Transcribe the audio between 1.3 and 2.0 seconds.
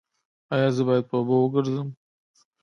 وګرځم؟